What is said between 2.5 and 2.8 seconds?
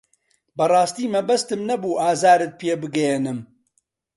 پێ